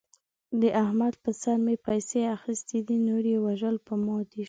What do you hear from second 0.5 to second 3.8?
د احمد په سر مې پیسې اخستې دي. نور یې وژل